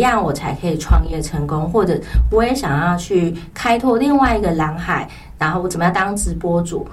[0.00, 2.00] 样我才可以创业成功，或者
[2.30, 5.06] 我也想要去开拓另外一个蓝海，
[5.38, 6.86] 然后我怎么样当直播主？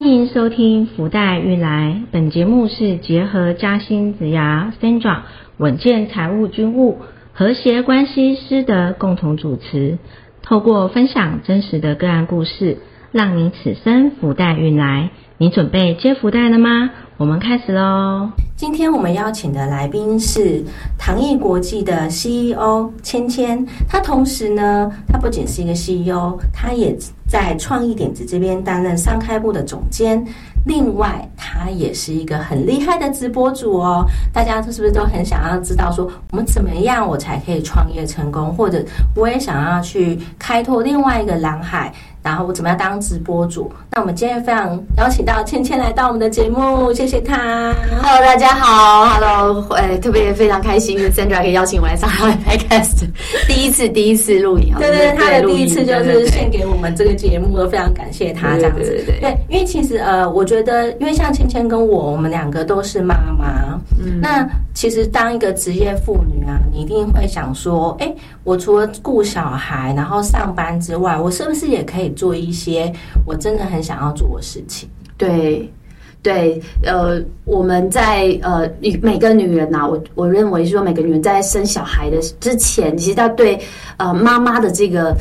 [0.00, 5.20] 欢迎收听福袋运来，本节目是结合嘉兴子牙 Sandra
[5.58, 6.98] 稳健财务军务
[7.32, 9.98] 和谐关系师的共同主持。
[10.42, 12.78] 透过分享真实的个案故事，
[13.12, 15.10] 让你此生福袋运来。
[15.38, 16.90] 你准备接福袋了吗？
[17.16, 18.30] 我们开始喽！
[18.56, 20.62] 今天我们邀请的来宾是
[20.98, 26.94] 唐毅国际的 CEO 芊芊，他同时呢，他不仅是一个 CEO，他也
[27.26, 30.22] 在创意点子这边担任商开部的总监。
[30.66, 34.04] 另外，他也是一个很厉害的直播主哦。
[34.32, 38.84] 大家是不是都很想要知道说，我们怎么样我才可以创业成功，或者
[39.16, 41.92] 我也想要去开拓另外一个蓝海？
[42.22, 43.72] 然后我怎么样当直播主？
[43.92, 47.74] 那我们今天非常邀请到芊芊来到我们的节目，谢谢她。
[48.00, 53.08] Hello，大家好，Hello，哎，特别非常开心，Sandra 可以邀请我来上他的 Podcast，
[53.48, 58.78] 第一次第一次录影，对对，他的第一次就是献给我们这个节目，都非常感谢他这样子。
[58.78, 72.90] 对对对对因为其实呃，我觉得，因为像芊芊跟我，我们两个都是妈妈，嗯那其实当一个职业妇女啊，你一定会想说，哎，我除了顾小孩，然后上班之外，我是不是也可以做一些
[73.26, 74.88] 我真的很想要做的事情？
[75.16, 75.70] 对。
[76.22, 83.58] 对，呃，我们在呃，每个女人呐、我我认为说，每个女人在生小孩的之前，其实她对
[83.96, 85.16] 呃妈妈的这个，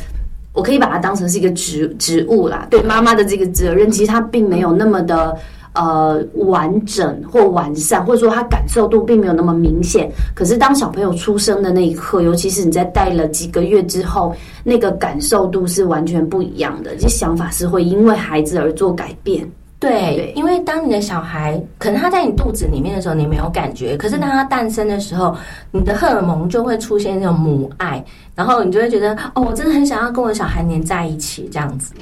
[0.51, 5.33] 我可以把它当成是一个职职务啦，对妈妈的这个责任，其实她并没有那么的
[5.79, 10.11] 呃完整或完善，或者说他感受度并没有那么明显。
[10.35, 19.49] 可是当小朋友出生的那一刻，尤其是你在带了几个月之后，那个感受度是完全不一样的，这想法是会因为孩子而做改变。
[19.79, 25.33] 对对，因为当你的小孩可能他在你肚子里面的时候，你没有感觉，可是当他诞生的时候，
[25.71, 28.03] 你的荷尔蒙就会出现那种母爱，
[28.35, 31.93] 然后你就会觉得，哦，我真的很想要跟我的小孩黏在一起，这样子。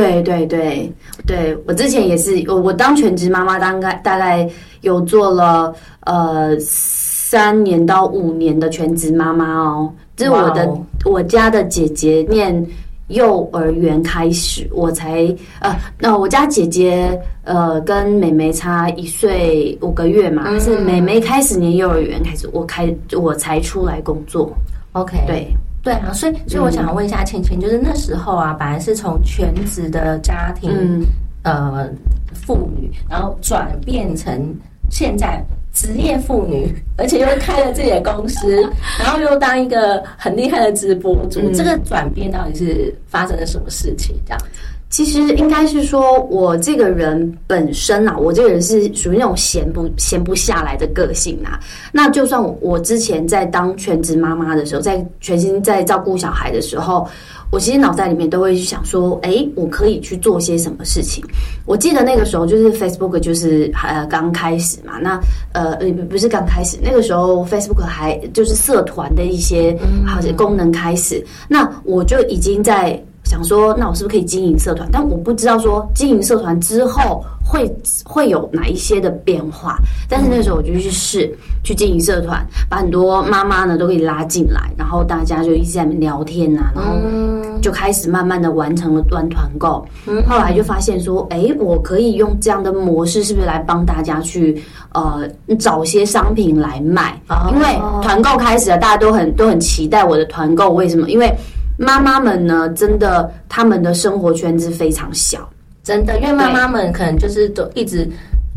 [0.00, 0.92] 对对对
[1.26, 4.48] 对，我之前也是，我我当全职妈妈，大概大概
[4.82, 9.92] 有做了呃三年到五年的全职妈妈哦。
[10.14, 10.68] 这是我的、
[11.04, 12.66] 我家的姐姐念
[13.08, 24.52] 幼儿园开始，我才呃，那我家姐姐呃跟妹妹差一岁五个月嘛，嗯是妹妹开始念幼儿园开始，我开我才出来工作。
[24.92, 25.48] OK，对。
[25.86, 31.06] 对啊，所以所以我想问一下芊芊，就是那时候啊，本来是从全职的家庭、嗯，
[31.44, 31.88] 呃
[32.34, 34.52] 妇女，然后转变成
[34.90, 35.40] 现在
[35.72, 44.16] 职业妇女，而且又开了自己的公司，然后又当一个很厉害的直播主，嗯这个转变到底是发生了什么事情？
[44.26, 44.42] 这样？
[44.88, 51.58] 其实应该是说，我这个人本身啊，我这个人是属于那种闲不闲不下来的个性啊。
[51.92, 57.06] 那就算我之前在当全职妈妈的时候，在全心在照顾小孩的时候，
[57.50, 61.22] 我其实脑袋里面都会去想说，哎，我可以去做些什么事情。
[61.66, 65.20] 我记得那个时候就是 Facebook 就是呃刚开始嘛，那
[65.52, 69.76] 呃呃不不是刚开始，那个时候 Facebook 还就是社团的一些
[70.06, 73.02] 好像功能开始，那我就已经在。
[73.26, 74.88] 想说，那我是不是可以经营社团？
[74.90, 77.70] 但我不知道说经营社团之后会
[78.04, 79.78] 会有哪一些的变化。
[80.08, 81.30] 但是那时候我就去试
[81.64, 89.84] 去经营社团，把很多妈妈呢都可以拉进来，然后大家就一直在聊天呐、然后嗯就开始慢慢的完成了端团购。
[90.26, 94.62] 后来就发现说，哎，我可以用这样的模式，是不是来帮大家去
[94.92, 97.20] 呃找些商品来卖？
[97.28, 97.66] 哦因为
[98.02, 100.70] 团购开始了，大家都很都很期待我的团购。
[100.70, 101.10] 为什么？
[101.10, 101.34] 因为
[101.76, 105.48] 妈妈们呢，真的他们的生活圈子非常小。
[105.82, 108.08] 真的，因为妈妈们可能就是都一直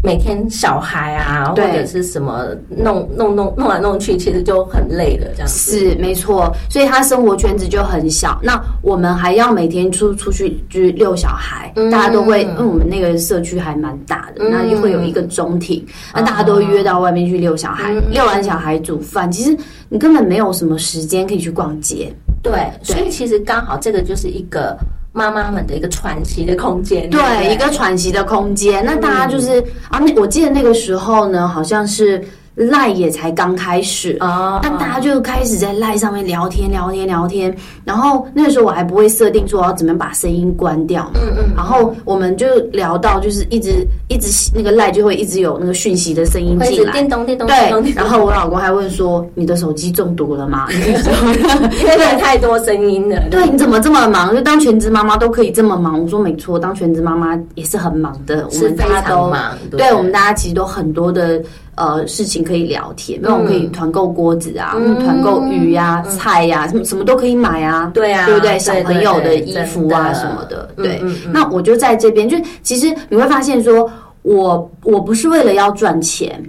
[0.02, 5.78] 每天小孩啊，或者是什么弄弄弄弄来弄去，其实就很累的这样子。
[5.78, 8.40] 是没错，所以他生活圈子就很小。
[8.42, 11.92] 那我们还要每天出出去就是遛小孩，嗯。
[11.92, 14.50] 大家都会，因为我们那个社区还蛮大的，嗯。
[14.50, 15.86] 那又会有一个中庭，
[16.16, 18.02] 那大家都会约到外面去遛小孩，嗯。
[18.10, 19.56] 遛完小孩煮饭，其实
[19.88, 22.12] 你根本没有什么时间可以去逛街。
[22.42, 24.78] 对，所以其实刚好这个就是一个
[25.12, 27.54] 妈妈们的一个喘息的空间，对对，对？
[27.54, 28.84] 一个喘息的空间。
[28.86, 29.60] 那大家就是、
[29.90, 32.24] 啊，那我记得那个时候呢，好像是
[32.60, 46.92] 赖也才刚开始，啊那大家就开始在赖上面聊天聊天聊天，然后那个时候我还不会设定说要怎么样把声音关掉嘛，嗯嗯，然后我们就聊到就是一直一直那个赖就会一直有那个讯息的声音进来。
[46.92, 54.36] 叮咚叮咚对，然后我老公还问说：“你的手机中毒了吗？” 因为太太多声音了，对，你怎么这么忙？
[54.36, 56.02] 就当全职妈妈都可以这么忙？
[56.02, 58.46] 我说没错，当全职妈妈也是很忙的。
[58.52, 61.42] 我们大家都忙，对我们大家其实都很多的
[61.80, 67.90] 呃事情可以聊天，那我们可以团购锅子啊，嗯团购鱼呀、菜呀、什么什么都可以买啊。
[67.94, 68.60] 对啊，对不对？
[68.60, 71.02] 小朋友的衣服啊什么的，对。
[71.32, 73.90] 那我就在这边，就其实你会发现说，
[74.24, 76.44] 我我不是为了要赚钱，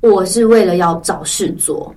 [0.00, 1.94] 我是为了要找事做，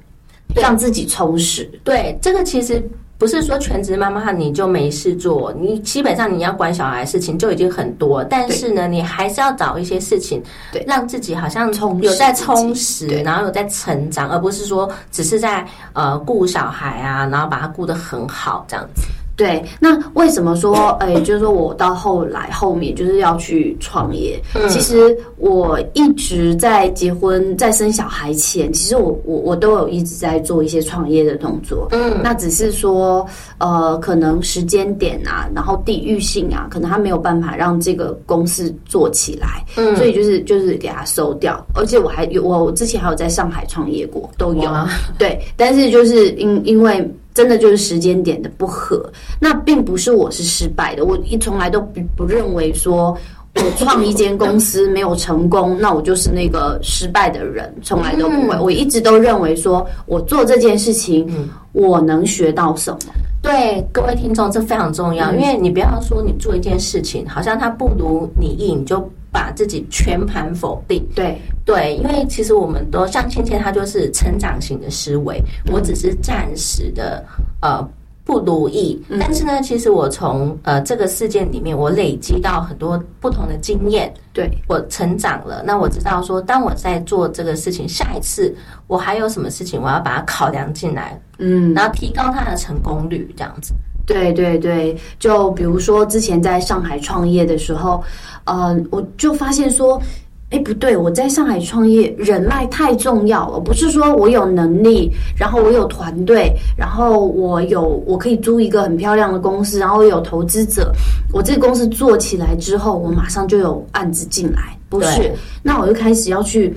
[0.56, 1.68] 让自己充实。
[1.84, 2.82] 对，这个其实
[3.18, 10.42] 不是说全职妈妈你就没事做，你基本上你要管小孩的事情就已经很多，但是呢，你还是要找一些事情，
[10.72, 19.02] 对让自己好像充有在充实，然后有在成长，而不是说只是在呃顾小孩啊，然后把他顾得很好这样子。
[19.38, 24.42] 对，那为什么说，哎，就是说我到后来后面就是要去创业？
[24.56, 31.88] 嗯其实我一直在结婚、在生小孩前，其实我我我都有一直在做一些创业的动作。
[31.92, 33.25] 嗯，那只是说，
[33.60, 41.63] 呃，可能时间点啊，然后地域性啊，可能他没有办法让这个公司做起来，嗯所以就是就是给它收掉。
[41.75, 44.72] 而且我还有我我之前还有在上海创业过，都有
[45.19, 47.07] 对，但是就是因因为
[47.38, 49.07] 真的就是时间点的不合，
[49.39, 53.16] 那并不是我是失败的，我一从来都不不认为说。
[53.60, 58.56] 我创一间公司没有成功， 那我就是那个失败的人，从来都不会。
[58.56, 61.28] 嗯我一直都认为说，我做这件事情，
[61.72, 63.00] 我能学到什么。
[63.42, 69.00] 对各位听众，这非常重要，嗯因为你不要说你做一件事情，好像它不如你意，你就
[69.38, 71.07] 把自己全盘否定。
[71.13, 75.39] 对，对，因为其实我们都像芊芊，她就是成长型的思维，
[75.72, 77.24] 我只是暂时的
[77.62, 77.88] 呃
[78.25, 85.63] 不如意，但是呢，其实我从呃这个事件里面，我累积到很多不同的经验，对，我成长了。
[85.63, 88.54] 那我知道说，当我在做这个事情，下一次
[88.88, 93.74] 我还有什么事情，我要把它考量进来，嗯，然后提高它的成功率，这样子。
[94.07, 98.01] 对对对，就比如说之前在上海创业的时候，
[98.45, 100.01] 呃，我就发现说，
[100.50, 110.89] 哎，不对，我在上海创业人脉太重要了，不是说我有能力，然后我有团队，然后我有我可以租一个很漂亮的公司，然后我有投资者，
[111.33, 115.33] 我这个公司做起来之后，我马上就有案子进来，不是？
[115.62, 116.74] 那我就开始要去。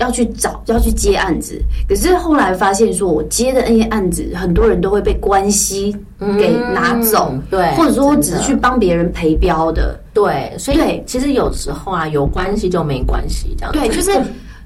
[0.00, 5.94] 要去找，要去接案子，可是后来发现，说我接的那些案子，很多人都会被关系
[6.38, 13.72] 给拿走，嗯对，或者说我只是去帮别人陪标的，对，所以其实有时候啊，有关系就没关系，这样。
[13.72, 14.10] 子对，就是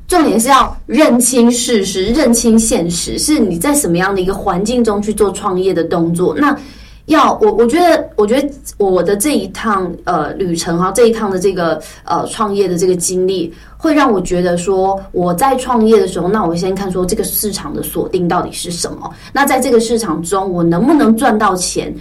[0.06, 6.34] 重点是要认清事实，认清现实，是你在什么样的一个环境中去做创业的动作。
[6.36, 6.56] 那
[7.06, 8.48] 要我，我觉得，我觉得
[8.78, 19.10] 我的这一趟呃旅程哈，这一趟的这个呃创业的这个经历，会让我觉得说，我在创业的时候，那我先看说这个市场的锁定到底是什么。
[19.32, 21.94] 那在这个市场中，我能不能赚到钱？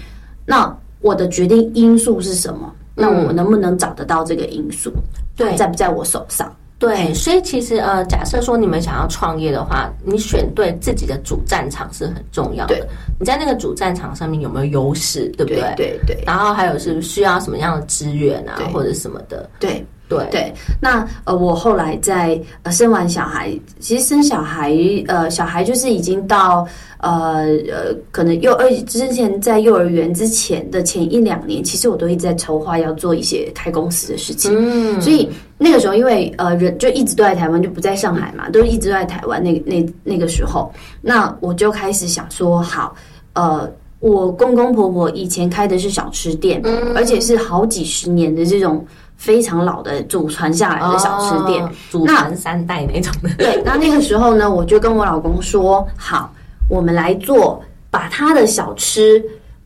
[0.45, 2.73] 那我的决定因素是什么？
[2.95, 4.91] 那我能不能找得到这个因素？
[5.35, 6.49] 对在不在我手上？
[6.83, 12.83] 对，所以其实呃，假设说你们想要创业的话，你选对自己的主战场是很重要的对。
[13.17, 15.73] 你在那个主战场上面有没有优势，对不对？
[15.77, 19.49] 对对然后还有是需要什么样的资源啊，或者什么的。
[19.59, 20.53] 对对对。
[20.81, 23.49] 那呃，我后来在呃生完小孩，
[23.79, 24.73] 其实生小孩
[25.07, 34.51] 呃，小孩就是已经到呃呃，可能幼儿之前在幼儿园之前的前一两年，其实我都一直在筹划要做一些开公司的事情。
[34.53, 35.29] 嗯，所以
[35.63, 39.41] 那个时候，因为呃人就一直都在台湾，就不在上海嘛，都一直都在台湾。
[39.41, 40.69] 那那那个时候，
[41.01, 42.93] 那我就开始想说，好，
[43.31, 46.61] 呃，我公公婆婆以前开的是小吃店，
[46.93, 51.63] 而且是好几十年的这种非常老的祖传下来的小吃店。
[51.63, 53.29] 哦祖传三代那种的。
[53.37, 56.33] 对，那那个时候呢，我就跟我老公说，好，
[56.67, 59.23] 我们来做，把他的小吃。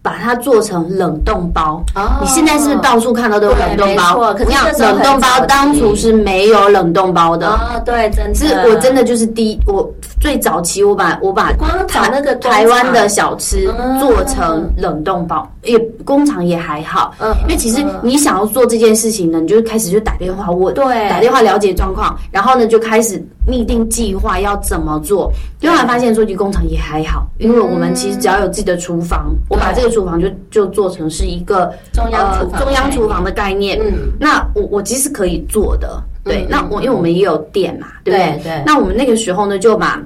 [0.08, 2.20] 把它做成冷冻包，哦。
[2.22, 4.14] 你现在是不是到处看到都有冷冻包？
[4.14, 8.34] 错可是你看这时候冷冻包当初是没有冷冻包的，哦，对，真的。
[8.34, 9.86] 是我真的就是第一，我
[10.22, 14.00] 最早期我把我把光台那个台湾的小吃嗯。
[14.00, 21.10] 做成冷冻包，也工厂也还好，嗯因为其实你想要做这件事情呢，你就开始就打电话问，对。
[21.10, 25.32] 打电话了解状况，然后呢就开始拟定计划要怎么做，
[25.62, 34.12] 后来发现说，其实工厂也还好，因为我们其实只要有自己的厨房，我把这个厨房就就做成是一个中央厨房呃中央厨房的概念，嗯。
[34.20, 36.48] 那我我其实可以做的，对，嗯。
[36.50, 38.32] 那我因为我们也有店嘛，对不对？
[38.38, 38.64] 对对。
[38.66, 40.02] 那我们那个时候呢，就把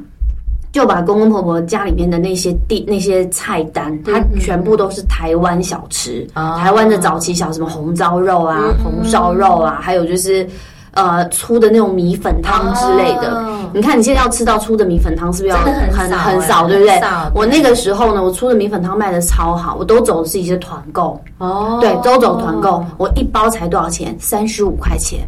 [0.72, 10.48] 就把公公婆婆家里面的那些地那些菜单，它全部都是台湾小吃，哦台湾的早期小什么红烧肉啊、嗯红烧肉啊，还有就是
[10.94, 13.34] 呃粗的那种米粉汤之类的。
[13.34, 17.02] 哦你看你现在要吃到粗的米粉汤，是不是要很少很欸少，对不对？
[17.34, 21.18] 我那个时候呢，我粗的米粉汤卖的超好，我都走的是一些团购。
[21.38, 24.14] 哦，对，都走团购，我一包才多少钱？
[24.20, 25.26] 三十五块钱，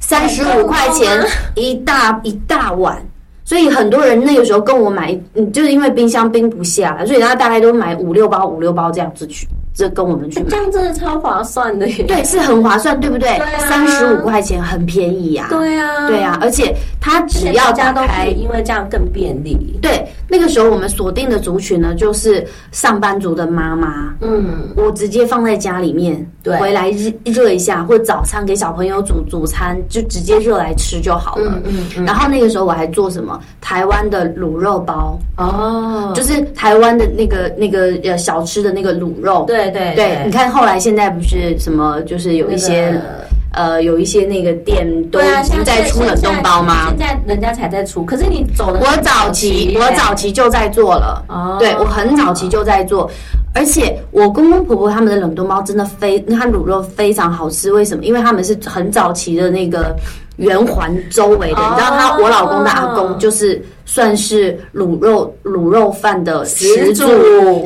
[0.00, 1.24] 三十五块钱
[1.54, 3.00] 一大一大碗。
[3.46, 10.56] 所以很多人那个时候跟我买，嗯，就是因为冰箱冰不下了，所以他大概都买五六包、五六包这样子去，这跟我们去买这。
[10.56, 12.02] 样真的超划算的耶。
[12.02, 19.78] 对，是很划算，对不对三十五块钱很便宜呀、对啊，对啊，而且它只只要要家都可打开以，因为这样更便利。
[19.80, 24.14] 对，那个时候我们锁定的族群呢，就是上班族的妈妈。
[24.20, 24.44] 嗯，
[24.76, 31.52] 我直接放在家里面，对回来热热一下，或者早餐给小朋友煮煮餐，就直接热来吃就好了。
[31.54, 33.40] 嗯嗯嗯然后那个时候我还做什么？
[33.60, 39.44] 台湾的卤肉包，哦，就是台湾的那个那个呃小吃的那个卤肉。
[39.46, 43.00] 对对对，你看后来现在不是什么，就是有一些、那个
[43.56, 46.88] 呃有一些那个店都已经在出冷冻包吗？
[46.90, 51.56] 现在人家才在出，可是你走的我早期我早期就在做了，哦。
[51.58, 53.10] 对我很早期就在做，
[53.56, 57.72] 而且我公公婆婆他们的冷冻猫真的非，它卤肉非常好吃。
[57.72, 58.04] 为什么？
[58.04, 59.96] 因为他们是很早期的那个
[60.36, 67.06] 圆环周围的，哦你知道他我老公的阿公就是算是卤肉卤肉饭的始祖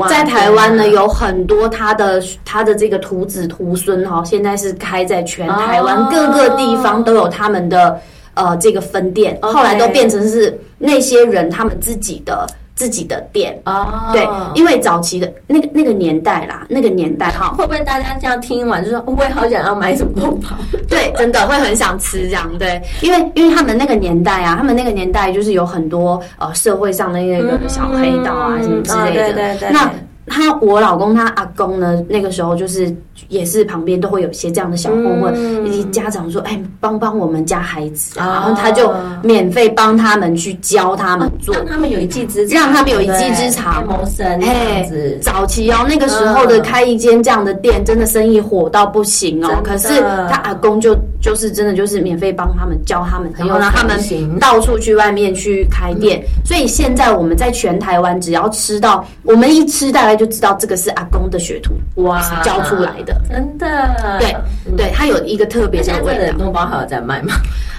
[0.09, 8.01] 在台湾呢有很多他的他的这个徒子徒孙哈，现在是开在全台湾哦各个地方都有他们的
[8.35, 12.47] 呃这个分店后来都变成是那些人他们自己的
[12.81, 13.61] 自己的店。
[13.67, 20.39] 哦，对，因为早期的那个那个年代啦，那个年代哈，会不会大家这样听完就说，哦我也好想要买什么？
[20.89, 29.91] 对，真的会很想吃这样，对，因为因为他们那个年代啊，他们那个年代就是有很多呃社会上的那个小黑道啊、嗯什么之类的，哦对对对那。
[30.31, 32.95] 他我老公他阿公呢，那个时候就是
[33.29, 45.19] 也是旁边都会有一些这样的小混混，嗯以及家长说，哎，帮帮我们家孩子然后他就免费帮他们去教他们做，让他们有一技之长，让他们有一技之长谋生这样子。
[45.21, 49.61] 早期哦，那个时候的嗯开一间这样的店，真的生意火到不行哦。
[49.65, 53.99] 可是他阿公就就是真的就是免费帮他们教他们，然后让他们
[54.39, 56.23] 到处去外面去开店。
[56.45, 61.73] 所以现在我们在全台湾，只要吃到我们一吃，大概就知道这个是阿公的学徒
[62.03, 63.19] 哇教出来的。
[63.27, 64.37] 真的，对
[64.77, 66.37] 对，它有一个特别的味道冷。
[66.37, 67.33] 冻包还有在卖吗？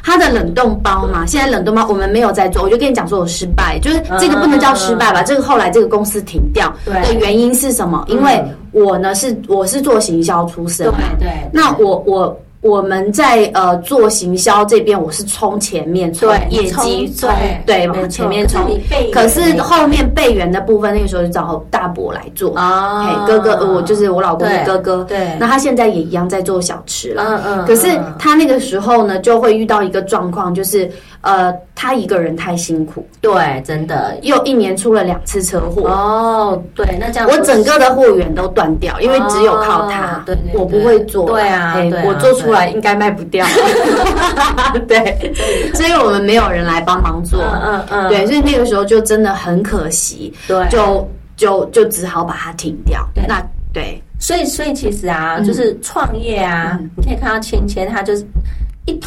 [0.03, 8.03] 它的冷冻包嘛，现在冷冻包我们没有在做，我就跟你讲说我失败，就是这个不能叫失败吧，这个后来这个公司停掉的原因是什么？
[8.07, 12.35] 因为我呢是我是做行销出身对嘛，对，那我我。
[12.61, 18.61] 我们在呃做行销这边，我是冲前面冲对业绩，冲冲对往前面冲
[19.11, 22.55] 可是后面备援的部分，那个时候就找大伯来做。
[22.55, 25.03] 啊嘿，哥哥，呃我就是我老公的哥哥。
[25.05, 27.23] 对那他现在也一样在做小吃了。
[27.27, 30.87] 嗯嗯可是嗯他那个时候呢，就会遇到一个状况，就是
[31.21, 35.87] 呃，他一个人太辛苦，对，真的又一年出了两次车祸。
[35.87, 43.45] 哦，对，那这样我整个的货源都断掉，因为只有靠他，哦对对对我不会做，对啊嘿对啊我做出来应该卖不掉，
[44.87, 45.31] 对，
[45.73, 50.67] 所以我们没有人来帮忙做，嗯嗯嗯，对，所以那个时候就真的很可惜，对。
[50.69, 53.07] 就就就只好把它停掉。
[53.15, 53.23] 对。
[53.27, 53.41] 那
[53.73, 55.43] 对，所以，所以其实啊，嗯。
[55.43, 56.89] 就是创业啊，嗯。
[56.97, 58.25] 你可以看到芊芊她就是一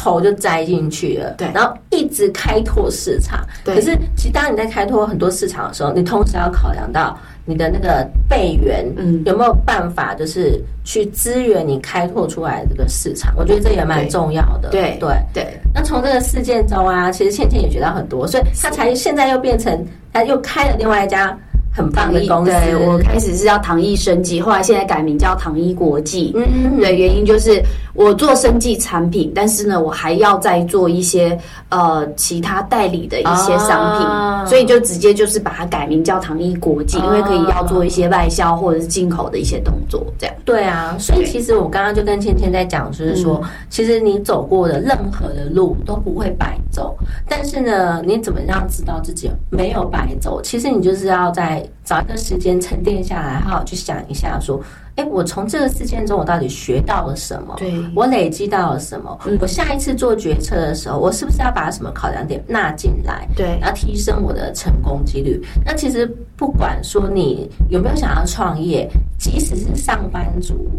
[0.05, 3.43] 头就栽进去了，对然后一直开拓市场。
[3.63, 13.33] 对可是，其实当你在开拓很多市场的时候，你同时要考量到你的那个备源，嗯有没有办法就是去支援你开拓出来的这个市场？
[13.35, 14.69] 我觉得这也蛮重要的。
[14.69, 15.15] 对对。
[15.33, 19.83] 对，那从这个事件中啊，其实倩倩也学到很多，所以她才现在又变成，
[20.13, 21.35] 她又开了另外一家
[21.75, 22.51] 很棒的公司。
[22.51, 26.31] 对我开始是叫唐艺生技，后来现在改名叫唐艺国际。
[26.35, 27.61] 嗯嗯，对，原因就是
[27.93, 31.37] 我做生技产品，但是呢，我还要再做一些
[31.69, 40.35] 呃其他代理的一些商品，哦所以就直接就是把它改名叫唐艺国际，因为可以要做一些外销或者是进口的一些动作，这样。
[40.45, 46.95] 对啊，所以其实我刚刚就跟芊芊在讲，就是说，其实你走过的任何的路都不会白走，
[47.27, 50.39] 但是呢，你怎么样知道自己没有白走？
[50.43, 54.61] 其实你就是要在找一个时间沉淀下来，好好去想一下，说，
[54.95, 57.53] 哎，我从这个事件中我到底学到了什么？
[57.57, 59.17] 对我累积到了什么？
[59.25, 63.27] 嗯我下一次做决策的时候，我是不是要把什么考量点纳进来？
[63.35, 65.41] 对要提升我的成功几率。
[65.65, 66.05] 那其实
[66.35, 70.69] 不管说你有没有想要创业，即使是上班族，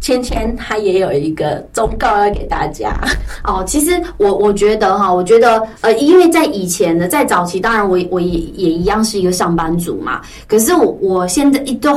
[0.00, 2.98] 芊芊她也有一个忠告要给大家。
[3.44, 10.20] 哦，其实我我觉得哈，我觉得呃，因为在以前呢，在早期，当然我我也也一样是一个上班族嘛。
[10.46, 11.96] 可是我我现在一都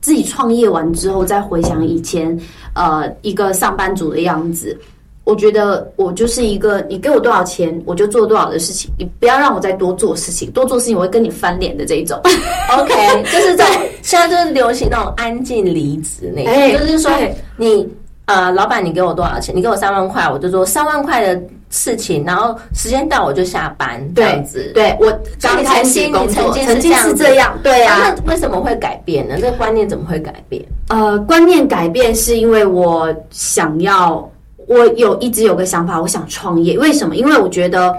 [0.00, 2.38] 自己创业完之后，再回想以前
[2.74, 4.78] 呃一个上班族的样子。
[5.24, 12.20] 我觉得我就是一个，你给我多少钱，我就做多少的事情，你不要让我再多做事情，多做事情我会跟你翻脸的这一种。
[12.76, 13.64] OK，就是在
[14.02, 17.10] 现在就是流行那种安静离职那种，哎就是说
[17.56, 17.88] 你
[18.26, 19.54] 呃，老板你给我多少钱？
[19.54, 24.70] 你给我三万块，我就做三万块的事情，然后时间到我就下班这样子。
[24.74, 25.06] 对我
[25.40, 28.14] 刚开始工作，曾经是这样，对啊。
[28.16, 29.34] 那为什么会改变呢？
[29.40, 30.64] 这个观念怎么会改变？
[30.88, 34.30] 呃，观念改变是因为我想要，
[34.66, 36.78] 我有一直有个想法，我想创业。
[36.78, 37.16] 为什么？
[37.16, 37.94] 因为我觉得，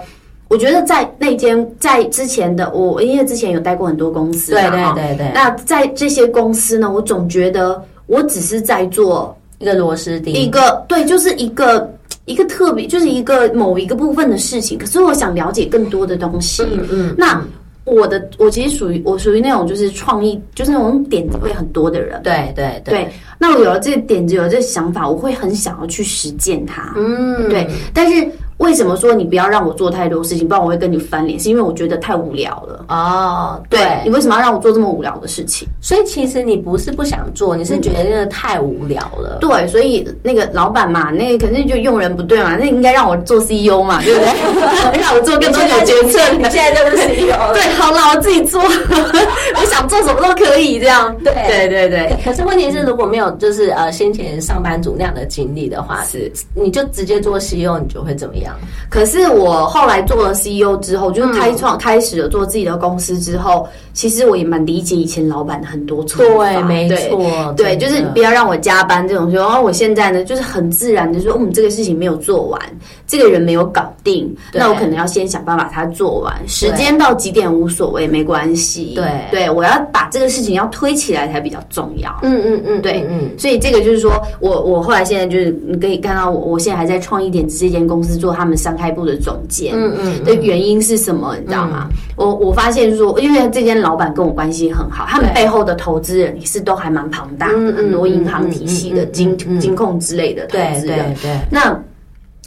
[0.48, 11.90] 我觉得在那间在之前的我，因为之前有待过很多公司，对对对对，那在这些公司呢，我总觉得我只是在做一个螺丝钉，一个对，就是一个
[12.26, 14.78] 一个特别，就是一个某一个部分的事情。
[14.78, 16.62] 可是我想了解更多的东西。
[16.62, 17.42] 嗯嗯，那
[17.84, 22.20] 我的我其实属于我属于那种就是创意，就是那种点子会很多的人。
[22.22, 26.94] 对对对，那我有了这个点子，有了这个想法，我会很想要去实践它。
[26.96, 28.26] 嗯，对，但是
[28.58, 31.38] 为什么说你不要让我做太多事情，不然我会跟你翻脸？
[31.38, 32.84] 是因为我觉得太无聊了。
[32.88, 35.66] 哦，对对你为什么要让我做这么无聊的事情？
[35.80, 39.38] 所以其实你不是不想做，你是觉得那个太无聊了。
[39.40, 45.00] 对，所以那个老板嘛，那个肯定就用人不对嘛，那应该让我做 CEO 嘛，对不对？
[45.02, 46.20] 让我做更多有决策。
[46.38, 47.36] 你现在就是 CEO。
[47.52, 51.14] 对，好了，我自己做， 我想做什么都可以，这样。
[51.24, 51.32] 对
[51.68, 58.43] 对对对，可是问题是，如果没有就是呃先前上班族那样的经历的话，是你就直接做 CEO，你就会怎么样？
[58.88, 66.24] 可是我后来做了 CEO 之后，就是开创、开始了做自己的公司之后，其实我也蛮理解以前老板的很多错。
[66.24, 72.60] 对，没错，对，就是不要让我加班这种，说哦，我现在呢就是很自然的说，嗯，这个事情没有做完，
[73.06, 76.32] 这个人没有搞定，那我可能要先想办法把它做完。
[76.46, 78.92] 时间到几点无所谓，没关系。
[78.94, 82.14] 对对，我要把这个事情要推起来才比较重要。
[82.22, 91.36] 嗯嗯嗯，对嗯，所以这个就是说我我后来现在就是你可以看到我我现在还在创意点子这间公司做他们三开部的总监，嗯嗯的原因是什么？
[91.40, 91.88] 你知道吗？
[92.16, 101.14] 我我发现说，因为这间老板跟我关系很好，他们背后的投资人也是都还蛮庞大很多银行体系的金金控之类的投对对资人。
[101.22, 101.80] 对，那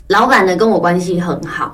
[0.10, 1.74] 老板呢跟我关系很好，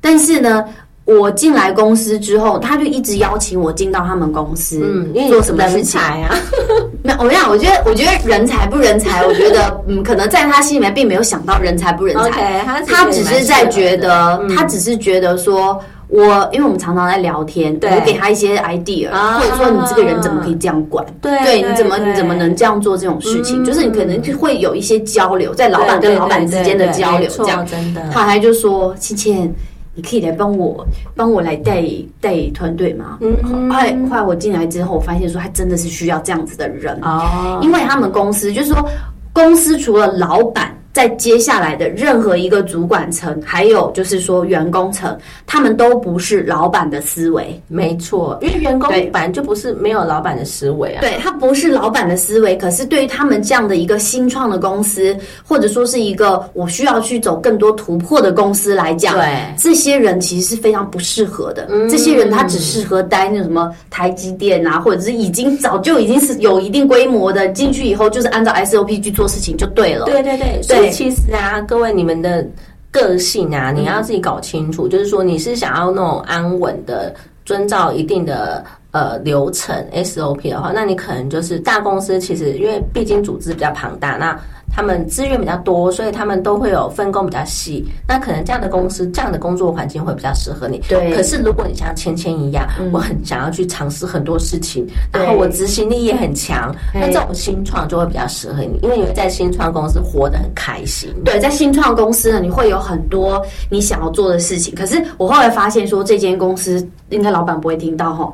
[0.00, 0.64] 但是呢。
[1.04, 6.00] 我进来公司之后，他就一直邀请我进到他们公司，嗯，因为做什么事情？
[6.00, 6.34] 啊？
[7.04, 21.04] 没有，我跟你讲，我觉得，我觉得人才不人才，我觉得，嗯，可能在他心里面并没有想到人才不人才他他只是在觉得，嗯他只是觉得说，我因为我们常常在聊天，我给他一些 idea，、啊或者说你这个人怎么可以这样管？
[21.20, 23.62] 对对，你怎么你怎么能这样做这种事情？
[23.62, 27.66] 嗯就是你可能就会有一些交流，在老板跟老板之间的交流，这样。
[27.66, 28.00] 真的。
[28.10, 29.54] 他还就说：“倩倩，
[29.94, 31.84] 你可以来帮我，帮我来带
[32.20, 33.36] 带团队吗？”嗯
[33.70, 36.98] 后来后来我进来之后，我发现说他真的是需要这样子的人。
[37.02, 38.88] 哦，因为他们公司就是说，
[39.32, 47.60] 公司除了老板，在接下来的任何一个主管层，还有就是说员工层，他们都不是老板的思维。
[47.66, 51.00] 没错，因为员工对本来就不是没有老板的思维啊。
[51.00, 61.68] 对他不是老板的思维，可是对于他们这样的一个新创的公司，或者说是一个我需要去走更多突破的公司来讲，对这些人其实是非常不适合的。
[61.90, 70.04] 这些人他只适合待那种什么台积电啊，或者是已经早就已经是有一定规模的，进去以后就是按照 SOP 去做事情就对了。
[70.04, 72.46] 对对对，所以其实啊，各位你们的
[72.90, 84.38] 个性啊，你要自己搞清楚，就是说你是想要那种安稳的，遵照一定的呃流程 SOP 的话，那你可能就是大公司，其实因为毕竟组织比较庞大，那
[84.74, 87.84] 他们资源比较多，所以他们都会有分工比较细。
[88.08, 90.80] 那可能这样的公司，这样的工作环境会比较适合你。
[90.88, 101.08] 对可是如果你像芊芊一样，我很想要去尝试很多事情，然后我执行力也很强，那这种新创就会比较适合你，因为你会在新创公司活得很开心。
[101.24, 104.74] 对，在新创公司呢，你会有很多你想要做的事情。
[104.74, 108.32] 可是我后来发现说，这间公司应该老板不会听到哈。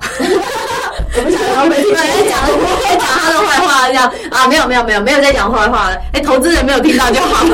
[1.17, 2.39] 我不想他们听到在讲
[2.83, 7.45] 在讲他的坏话，这样啊，没有没有没有没有在讲坏话了，哎，投资人没有听到就好。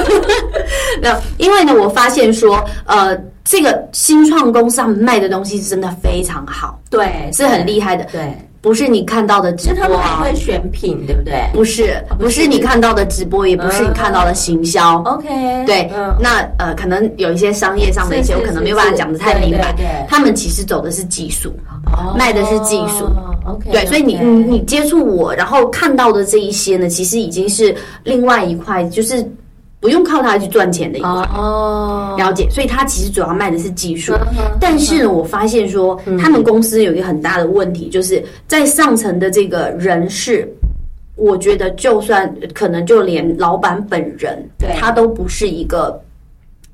[1.01, 8.05] 没有因为呢，我发现说，呃，这个新创公司他们卖的东西是真的非常好，对，是很厉害的。
[8.11, 15.03] 对，不是你看到的直其实他播啊们会，选品，对不对不是不是你看到的直播，也不是你看到的行销。
[15.05, 15.29] ？OK，
[15.67, 20.07] 对，嗯，那呃，可能有一些商业上的一些，我可能没有办法讲的太明白对对对。
[20.09, 21.55] 他们其实走的是技术，
[21.93, 23.09] 哦卖的是技术。
[23.47, 29.25] OK，对，所以你你你接触我，然后看到的这一些呢，其实已经是另外一块，就是
[29.79, 31.11] 不用靠它去赚钱的一块。
[31.11, 34.13] 哦，了解，所以它其实主要卖的是技术。
[34.61, 40.49] 但是呢，我发现说，他们公司有一个很大的问题，就是在上层的这个人事，
[41.15, 46.01] 我觉得就算可能就连老板本人，对他都不是一个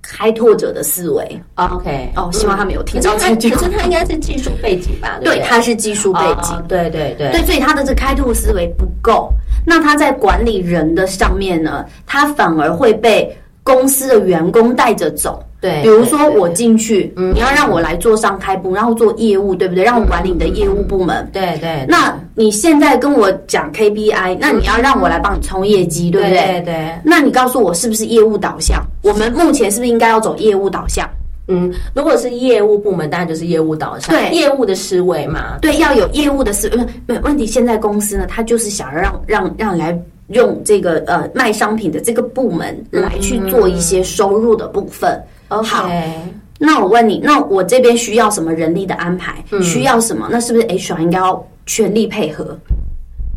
[0.02, 1.40] 开拓者的思维。
[1.54, 5.18] OK，哦希望他们有听可是他到这句话可是他应该是技术背景吧？
[5.22, 6.54] 对他是技术背景。
[6.56, 9.32] 哦对对对对，所以他的这开拓思维不够。
[9.64, 15.42] 那他在管理人的上面呢，他反而会被公司的员工带着走。
[15.62, 19.84] 对，比如说我进去，嗯你要让我来做上开部，然后做业务，对不对？
[19.84, 21.26] 让我管理你的业务部门。
[21.32, 26.62] 对对，那你现在跟我讲 KPI，那你要让我来帮你冲业绩，对不对对？
[26.62, 28.84] 对，那你告诉我是不是业务导向？
[29.02, 31.08] 我们目前是不是应该要走业务导向？
[31.48, 36.76] 嗯，如果是业务部门，当然就是业务导向，对业务的思维嘛，对，要有业务的思维。
[37.06, 37.46] 没有问题。
[37.46, 39.96] 现在公司呢，他就是想要让让让来
[40.28, 45.20] 用这个呃卖商品的这个部门来去做一些收入的部分。
[45.60, 46.12] 好 OK，
[46.58, 49.42] 那我问你，那我这边需要什么人力的安排？
[49.60, 50.28] 需要什么？
[50.30, 52.56] 那是不是 HR 应该要全力配合？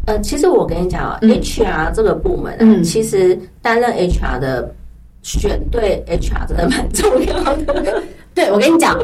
[0.06, 4.72] 呃，其实我跟你讲啊、h r 这个部门啊，嗯其实担任 HR 的
[5.24, 8.04] 选对 HR 真的蛮重要的。
[8.36, 8.96] 对，我跟你讲，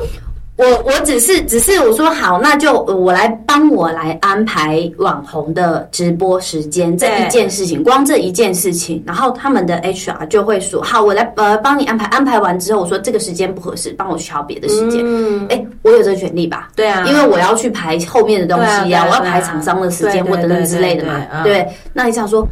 [0.62, 15.02] 我我只是只是我说好，那就呃我来帮我来安排网红的直播时间这一件事情，光这一件事情，然后他们的 HR 就会说好，我来呃帮你安排，安排完之后我说这个时间不合适，帮我去挑别的时间。
[15.04, 16.69] 嗯，哎、我有这个权利吧？
[16.76, 21.67] 对啊，因为我要去排后面的东西呀、对啊啊我要排厂商的时间或等等之类的嘛，对。
[21.91, 22.47] 那你想说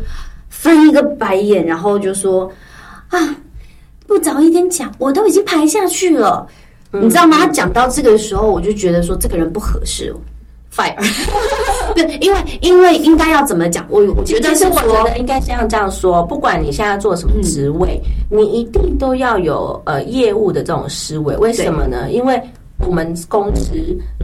[0.50, 2.52] 翻一个白眼，然后就说
[3.10, 3.20] 啊，
[4.08, 6.48] 不早一点讲，我都已经排下去了，
[6.92, 7.38] 嗯你知道吗？
[7.38, 10.12] 他讲到这个时候，我就觉得说这个人不合适
[10.76, 10.96] ，fire。
[11.94, 13.86] 对，因为因为应该要怎么讲？
[13.90, 21.36] 我我觉得是我觉得应该像这样说，不管你现在做什么职位，你一定都要有呃业务的这种思维。
[21.38, 22.10] 为什么呢？
[22.10, 22.42] 因为
[22.88, 23.76] 我们公司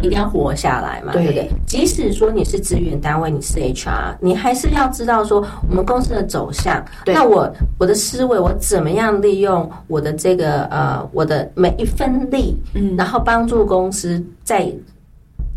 [0.01, 1.49] 一定要活下来嘛，对对不对？
[1.65, 6.83] 即使说你是资源单位，你是 HR，你还是要知道说我们公司的走向。
[7.05, 14.71] 那我我的思维，我怎么样利用我的这个呃我的每一分力，嗯然后帮助公司在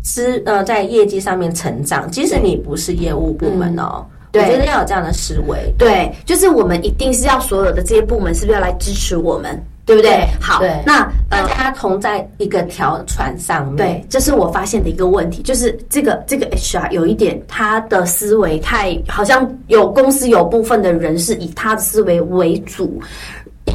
[0.01, 2.09] 资呃在业绩上面成长。
[2.11, 5.73] 即使你不是业务部门哦，对我觉得要有这样的思维。
[5.77, 10.11] 对，就是我们一定是要所有的这些部门是不是要来支持我们，对不对？
[10.11, 11.39] 对好，那呃。
[11.59, 23.01] 他同在一个条船上面，对，这是我发现的一个问题，就是这个这个 HR 有一点，他的思维太好像有公司有部分的人是以他的思维为主，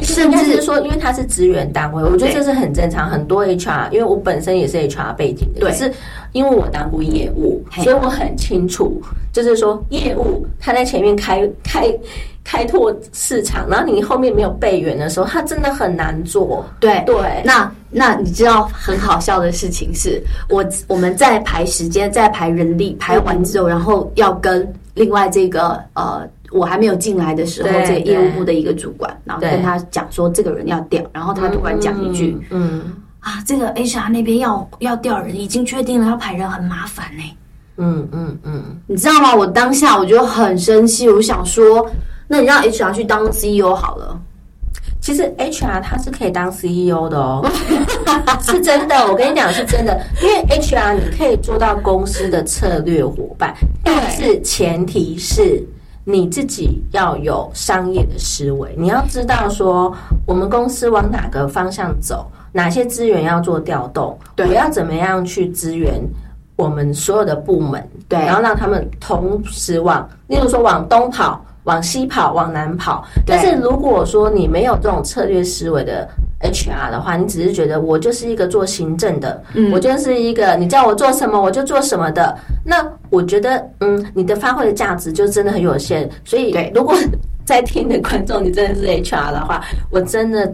[0.01, 3.07] 甚至是说，因为他是资源单位，我觉得对这是很正常。
[3.07, 5.91] 很多 HR，因为我本身也是 HR 背景的，对可是
[6.31, 8.99] 因为我当过业务，所以我很清楚，
[9.31, 11.87] 就是说业务他在前面开开
[12.45, 16.63] 开拓市场，然后你后面没有备援的时候，他真的很难做。
[16.79, 37.23] 对对，那那你知道很好笑的事情是，我我们在排时间，在排人力，排完之后，然后要跟另外这个呃，我还没有进来的时候，对这个业务部的一个主管，然后跟他讲说这个人要调，然后他突然讲一句、嗯，嗯啊，这个 HR 那边要要调人，已经确定了，要排人很麻烦呢、
[37.77, 39.33] 嗯嗯嗯，你知道吗？
[39.35, 41.89] 我当下我就很生气，我想说，
[42.27, 44.19] 那你让 HR 去当 CEO 好了。
[45.01, 47.47] 其实 HR 他是可以当 CEO 的哦，
[48.41, 48.95] 是真的。
[49.07, 55.63] 我跟你讲是真的，因为 HR 你可以做到公司的策略伙伴，但是前提是
[56.03, 66.01] 你自己要有商业的思维，你要知道说我们公司往哪个方向走，哪些资源要做调动，我要怎么样去支援。
[66.55, 73.05] 我们所有的部门，对然后让他们同时往，例如说往东跑、往西跑、往南跑。
[73.25, 76.07] 但是如果说你没有这种策略思维的
[76.41, 86.09] HR 的话，你只是觉得我就是一个做行政的，嗯我就是一个你叫我做什么我就做什么的，那我觉得嗯，你的发挥的价值就真的很有限。
[86.23, 86.95] 所以如果
[87.45, 90.51] 在听的观众你真的是 HR 的话，我真的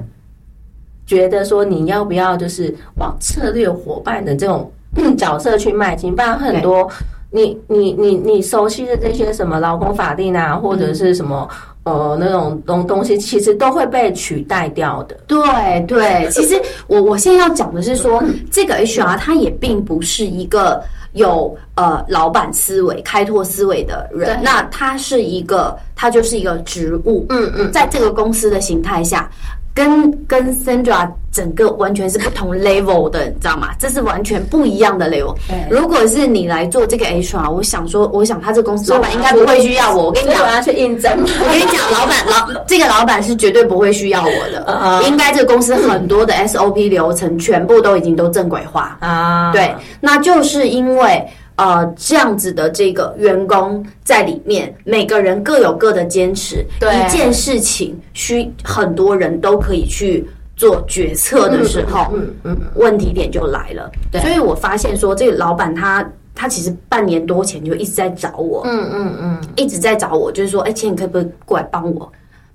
[1.06, 4.71] 觉得说你要不要就是往策略伙伴的这种
[5.17, 6.89] 角色去迈进，不然很多。
[7.32, 11.50] 你你你你熟悉的这些什么劳工法定啊，或者是什么
[11.84, 15.17] 呃那种东东西，其实都会被取代掉的。
[15.28, 29.30] 对对，其实我我现在要讲的是说，这个 HR 他也并不是一个有呃老板思维、开拓思维的人，那他是一个，他就是一个职务，嗯嗯，在这个公司的形态下。
[29.74, 33.70] 跟跟 Sandra 整个完全是不同 level 的，你知道吗？
[33.80, 35.34] 这是完全不一样的 level。
[35.70, 40.08] 如果是你来做这个 HR，我想说，我想他这公司老板应该不会需要我。
[40.08, 41.12] 我跟你讲，我要去应征。
[41.16, 44.66] 我跟你讲，老板老这个老板是绝对不会需要我的。
[44.68, 48.98] 嗯 应该这个公司很多的 SOP 流程全部都已经都正轨化。
[49.00, 56.90] 啊，对，那就是因为呃这样子的这个员工在里面，每个人各有各的坚持，对。
[56.90, 63.92] 一件事情需很多人都可以去做决策的时候，嗯嗯，问题点就来了。
[64.12, 64.22] 对。
[64.22, 72.12] 所以我发现说，这个老板他他其实半年多前就一直在找我，嗯嗯嗯，一直在找我，就是说，哎，钱，你可不可以过来帮我？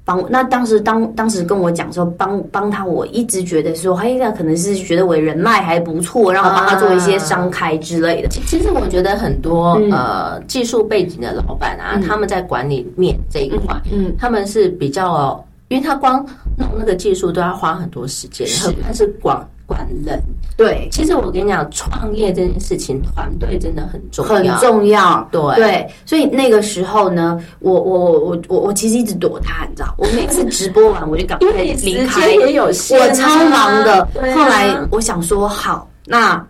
[0.07, 0.25] 帮？
[0.31, 8.29] 那当时当当时跟我讲说帮帮他，我一直觉得说，嘿，那可能是觉得我人脉还不错，让我帮他做一些商开之类的。
[8.29, 16.25] 其其实我觉得很多、嗯呃技术背景的老板啊，他们在管理面这一块，嗯，他们是比较，因为他光
[16.57, 20.23] 弄那个技术都要花很多时间，是他是管管人。
[20.57, 24.61] 对，其实我跟你讲，创业这件事情，团队真的很重要很。
[24.63, 25.29] 重要。
[25.31, 34.01] 对对，所以那个时候呢，我我我我我我其实一直躲他，你知道，我每次直播完我就赶快离开，也有限、啊，我超忙的。
[34.01, 36.43] 啊后来我想说，好，那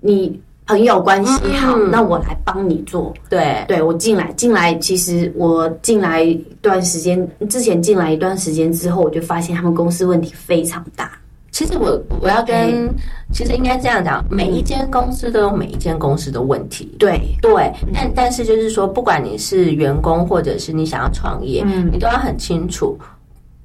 [0.00, 3.12] 你朋友关系好，嗯那我来帮你做。
[3.28, 11.10] 对对我进来，进来，其实我进来一段时间，之前进来一段时间之后，我就发现他们公司问题非常大。
[11.50, 12.88] 其实我我要跟哎，
[13.32, 16.94] 其实应该这样讲，每一间公司都有每一间公司的问题。
[16.98, 21.90] 对，对，但但是就是说，不管你是员工或者是你想要创业，嗯。
[21.92, 22.98] 你都要很清楚，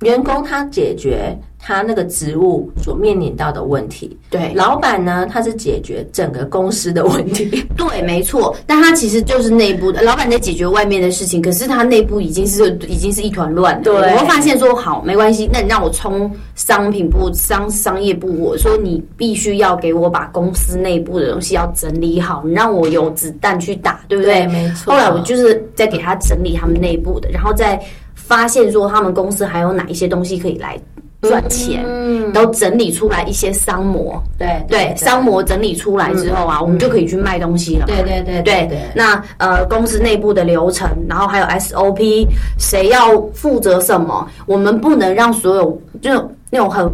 [0.01, 7.65] 员工他解决他那个职务所面临到的问题，对，老板呢他是解决整个公司的问题。
[7.75, 8.55] 对，没错。
[8.67, 13.81] 但他其实就是内部的，老板在解决外面的事情，可是他内部已经是已经是一团乱了。
[13.83, 24.45] 对我会发现说，好，没关系，那你让我冲商品部、商商业部，我说你必须要给我把公司内部的东西要整理好，你让我有子弹去打，对不对？
[24.47, 27.81] 没错后来我就是在给他整理他们内部的，然后再
[28.15, 30.79] 发现说他们公司还有哪一些东西可以来
[31.21, 34.21] 赚钱，嗯，都整理出来一些商模。
[34.37, 37.85] 对对，商模整理出来之后啊，我们就可以去卖东西了。
[37.87, 42.27] 对对对对对，那呃，公司内部的流程，然后还有 SOP，
[42.59, 46.11] 谁要负责什么，我们不能让所有就
[46.51, 46.91] 那种很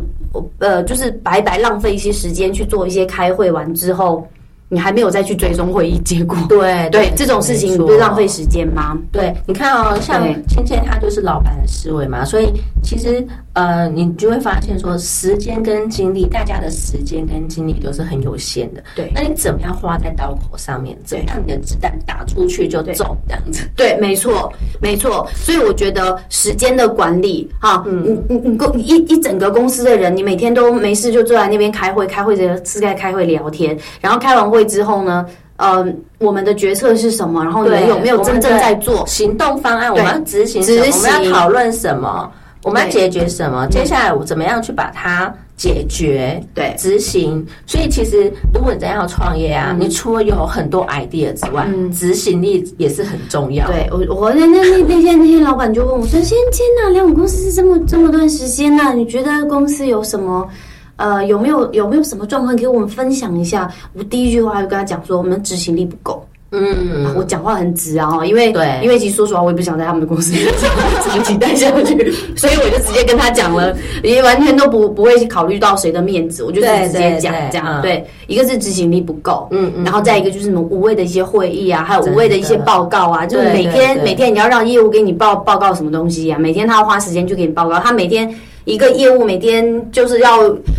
[0.60, 4.26] 呃，就是白白浪费一些时间去做一些开会完之后，
[4.72, 6.38] 你还没有再去追踪会议结果。
[6.48, 8.98] 对对，这种事情你不是浪费时间吗？
[9.12, 18.82] 对，你看哦，像对芊芊她就是老板的思维嘛，所以其实呃，你就会发现说，时间跟精力，大家的时间跟精力都是很有限的。
[18.96, 20.98] 对那你怎么样花在刀口上面？
[21.04, 23.70] 怎么样你的子弹打出去就中这样子？
[23.76, 25.28] 对，没错，没错。
[25.36, 35.26] 所以我觉得时间的管理，哈，嗯你你你公一一整个公司的人，你每天都没事就坐在那边开会，开会的是在开会聊天，然后开完会之后呢，
[35.58, 35.86] 呃，
[36.17, 37.43] 我们的决策是什么？
[37.43, 39.06] 然后你们有没有真正在做？
[39.06, 39.89] 行动方案？
[39.91, 40.86] 我对们要执行什么？
[40.86, 42.32] 执我们行要讨论什么？
[42.63, 43.65] 我们要解决什么？
[43.71, 46.39] 接下来我怎么样去把它解决？
[46.54, 47.43] 对执行。
[47.65, 53.65] 所以其实如果你真要创业啊，你除了有很多 idea 之外，嗯执行力也是很重要。
[53.65, 60.47] 对我，我那那那那天那天老板就问我说：“先天呐，来我们公司是这么这么段时间呐、你觉得公司有什么？”
[60.97, 63.71] 呃，有没有有没有什么状况给我们分享一下？
[63.93, 66.25] 我第一句话就跟他讲说，我们执行力不够。
[66.54, 70.34] 嗯，我讲话很直啊，哦因为对因为其实说实话，我也不想在他们的公司
[71.01, 73.73] 长期待下去， 所以我就直接跟他讲了，
[74.04, 77.65] 也完全都不不会考虑到谁的面子，我就对直接讲这样。
[77.65, 88.30] 嗯对，一个是执行力不够，嗯嗯然后再一个就是什么无谓的一些会议啊，还有无谓的一些报告啊，就是每天对每天你要让业务给你报报告什么东西啊，每天他要花时间去给你报告，他每天。
[88.65, 90.38] 一个业务每天就是要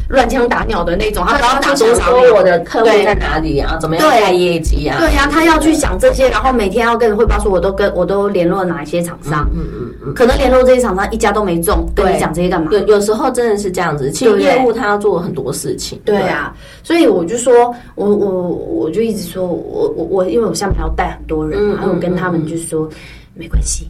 [0.08, 3.76] 乱枪打鸟的那种，他不知道打多少我的客户在哪里啊？
[3.80, 4.96] 怎么样对带业绩啊？
[4.98, 12.68] 对呀、他要去想这些，然后每天要跟人汇报说，我都跟我都联络了哪一些厂商，嗯嗯嗯，可能联络这些厂商一家都没中，跟你讲这些干嘛？
[12.72, 16.00] 有有时候真的是这样子，其实业务他要做很多事情。
[16.04, 22.88] 对啊，所以我就说，我我我就一直说，我我我，因为我下面还要带很多人嘛，嗯然后我跟他们嗯就说，
[23.34, 23.88] 没关系，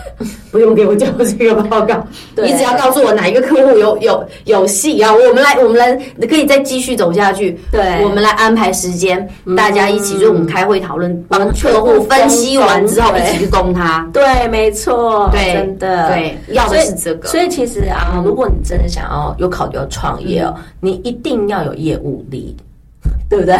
[0.52, 5.94] 不用给我交这个报告，你只要告诉我哪一个客户有有有戏啊，我们来我们来
[6.26, 7.58] 可以再继续走下去。
[7.70, 8.02] 对。
[8.02, 9.26] 我们来安排时间，
[9.56, 14.06] 大家一起，就是我们开会讨论，帮客户分析完之后一起去攻他。
[14.12, 17.28] 对，没错，对真的，对，要的是这个。
[17.28, 22.54] 所以其实啊，如果你真的想要有考虑要创业哦，你一定要有业务力，
[23.30, 23.56] 对不对？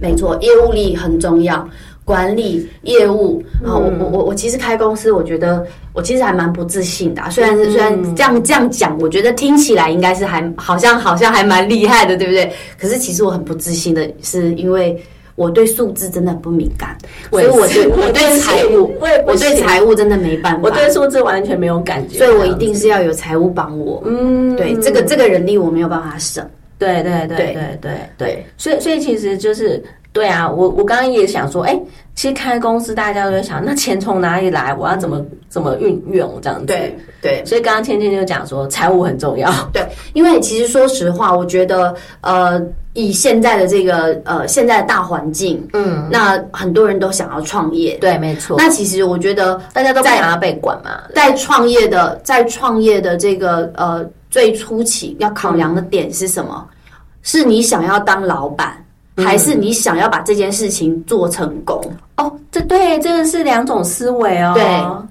[0.00, 1.68] 没错，业务力很重要，
[2.04, 12.52] 管理业务啊、我我我我其实开公司，我觉得我其实还蛮不自信的啊、虽然是虽然这样这样讲，我觉得听起来应该是还好像好像还蛮厉害的，对不对？
[12.78, 15.00] 可是其实我很不自信的，是因为
[15.36, 16.96] 我对数字真的很不敏感，
[17.30, 24.02] 所以我对我对财务，我我对财务真的没办法，我对数字完全没有感觉，所以我一定是要有财务帮我。
[24.06, 26.44] 嗯，对，这个这个人力我没有办法省。
[26.82, 31.78] 对对对对对对对，所以所以其实就是对啊，我我刚刚也想说，哎，
[32.14, 34.74] 其实开公司大家都在想，那钱从哪里来？
[34.74, 36.66] 我要怎么怎么运用这样子？
[36.66, 39.50] 对对所以刚刚芊芊就讲说，财务很重要。
[39.72, 42.60] 对，因为其实说实话，我觉得呃，
[42.94, 47.96] 以现在的这个呃现在的大环境，嗯，那很多人都想要创业。
[47.98, 48.56] 对，没错。
[48.58, 50.90] 那其实我觉得大家都不在想要被管嘛。
[51.14, 56.66] 在创业的在创业的这个呃最初期要考量的点是什么？
[57.22, 58.84] 是你想要当老板，
[59.16, 61.80] 还是你想要把这件事情做成功？
[62.16, 64.52] 哦，这对这个是两种思维哦。
[64.54, 64.64] 对，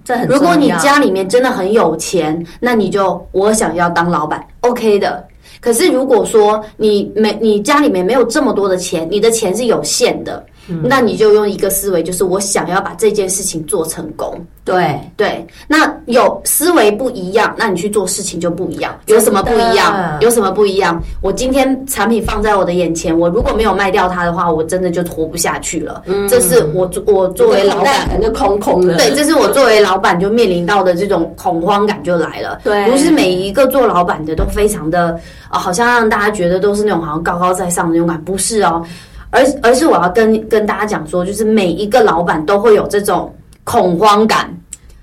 [0.03, 0.27] 这很。
[0.27, 5.25] 如果你家里面真的很有钱，那你就我想要当老板，OK 的。
[5.61, 10.45] 可是如果说你没你家里面没有这么多的钱，你的钱是有限的，
[10.83, 14.39] 那你就用一个思维，就是我想要把这件事情做成功。
[14.63, 18.95] 对对，那有思维不一样，那你去做事情就不一样。
[19.07, 20.17] 有什么不一样？
[20.21, 21.01] 有什么不一样？
[21.21, 26.03] 我今天产品放在我的眼前，我如果没有卖掉它的话，我真的就活不下去了。
[26.29, 28.97] 这是我我作为老板可能就空空的。
[28.97, 32.59] 对，这是我作为老板就面临到的这种恐慌感就来了。
[32.63, 38.85] 对不是每一个做老板的都非常的啊、好像让大家觉得都是那种好像高高在上的那种感，不是哦。
[39.31, 44.53] 而而是我要跟跟大家讲说，就是每一个老板都会有这种恐慌感，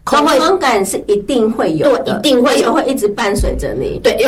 [0.04, 3.98] 恐慌感是一定会有的，对一定会有会一直伴随着你。
[4.02, 4.16] 对，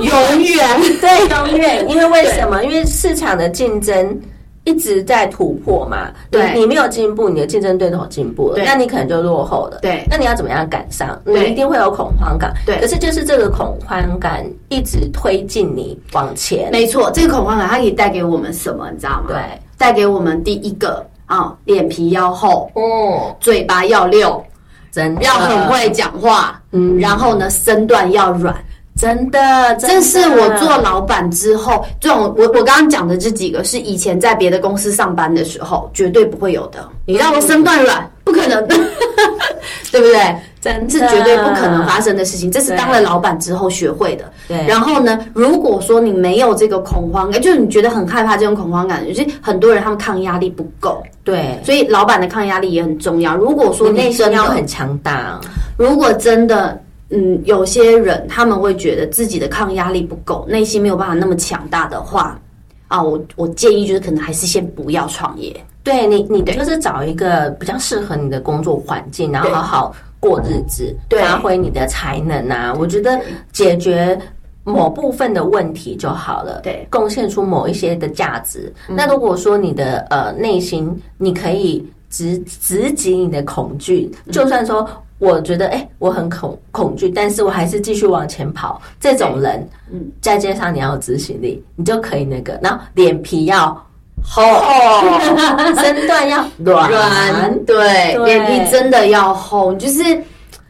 [0.00, 1.84] 永远 对，永远。
[1.90, 2.62] 因为为什么？
[2.64, 4.18] 因为市场的竞争
[4.68, 6.08] 一直在突破嘛。
[6.30, 9.78] 对你你没有进步，你的竞争对手进步了，那你可能就落后了。
[9.80, 11.18] 对那你要怎么样赶上？
[11.24, 12.52] 你对一定会有恐慌感。
[12.66, 16.70] 对可是就是这个恐慌感一直推进你往前。
[16.70, 18.90] 没错，这个恐慌感它可以带给我们什么？
[18.90, 19.28] 你知道吗？
[19.28, 19.36] 对，
[19.78, 24.44] 带给我们第一个啊，脸皮要厚，哦，嘴巴要溜，
[24.92, 28.54] 真的要很会讲话，嗯然后呢，身段要软。
[28.98, 36.86] 真的，这是我做老板之后，这种我我刚刚讲的这几个是以前在别的公司上班的时候绝对不会有的。
[37.06, 38.74] 你让我身段软，不可能的，
[39.92, 40.36] 对不对？
[40.60, 44.24] 真是绝对不可能发生的事情，这是当了老板之后学会的。
[44.48, 53.36] 对然后呢，如果说你没有这个恐慌感，就是你觉得很害怕这种恐慌感，就是很多人他们抗压力不够，对，所以老板的抗压力也很重要。
[53.36, 55.40] 如果说你内心要很强大。
[55.76, 56.76] 如果真的，
[57.10, 62.38] 嗯，有些人他们会觉得自己的抗压力不够，内心没有办法那么强大的话，
[62.86, 65.54] 啊，我我建议就是可能还是先不要创业。
[65.82, 72.74] 对你，你就是找一个比较适合你的工作环境，然后好好过日子，对发挥你的才能啊。
[72.78, 73.18] 我觉得
[73.52, 74.18] 解决
[74.64, 78.70] 某部分的问题就好了，对，贡献出某一些的价值。
[78.86, 84.86] 那如果说你的呃内心，你可以直直击你的恐惧，就算说。
[85.18, 88.80] 我觉得，哎、我很恐恐惧，但是我还是继续往前跑。
[89.00, 93.68] 这种人，嗯，再加上你要有执行力，你就可以那个，然后脸皮要
[94.22, 94.42] 厚。
[95.82, 98.24] 身段要软，软，对，对。
[98.24, 100.02] 脸皮真的要厚，就是，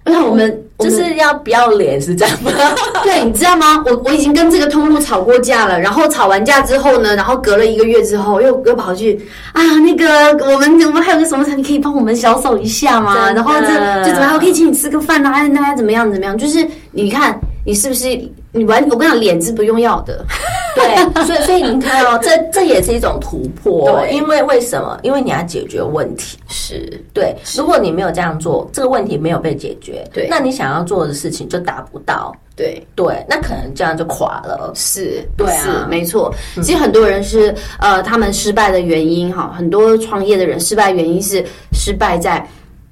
[0.06, 0.90] 因为我们就。
[0.90, 2.50] 是要不要脸，是这样吗？
[3.02, 3.82] 对，你知道吗？
[3.86, 9.20] 我我已经跟这个通路吵过架了，然后吵完架之后呢，然后隔了一个月之后，又又跑去
[9.52, 10.06] 啊，那个
[10.52, 13.30] 我们我们还有个什么产品可以帮我们销售一下吗？
[13.32, 13.66] 然后这
[14.04, 14.34] 就怎么样？
[14.34, 15.46] 我可以请你吃个饭啊？
[15.48, 16.36] 那还怎么样怎么样？
[16.36, 18.06] 就是你看你是不是
[18.52, 18.82] 你完？
[18.88, 20.24] 我跟你讲，脸是不用要的。
[20.74, 24.98] 对，所以所以你看哦，这这也是一种突破，对因为为什么？
[25.02, 26.38] 因为你要解决问题。
[26.46, 32.80] 是对，如果你没有这样做，这个问题没有被解决，对那你想要做的事情就达不到，对。
[32.94, 34.70] 对，那可能这样就垮了。
[34.74, 36.32] 是，对啊是没错。
[36.62, 42.46] 其实很多人是呃，他们失败的原因哈，很多创业的人失败原因是失败在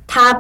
[0.07, 0.33] 他